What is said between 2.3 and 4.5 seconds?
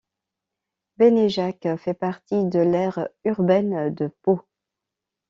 de l'aire urbaine de Pau.